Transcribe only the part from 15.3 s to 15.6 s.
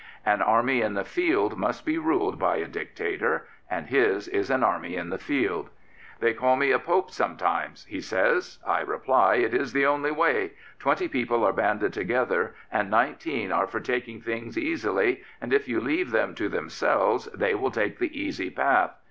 and